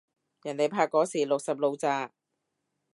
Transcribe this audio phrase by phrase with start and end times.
[0.41, 2.11] 人哋拍嗰時六十路咋